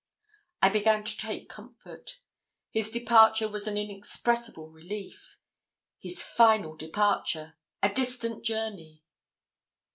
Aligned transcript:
I 0.63 0.69
began 0.69 1.03
to 1.03 1.15
take 1.15 1.47
comfort. 1.47 2.17
His 2.71 2.89
departure 2.89 3.47
was 3.47 3.67
an 3.67 3.77
inexpressible 3.77 4.67
relief. 4.67 5.37
His 5.99 6.23
final 6.23 6.75
departure! 6.75 7.55
a 7.83 7.89
distant 7.93 8.43
journey! 8.43 9.03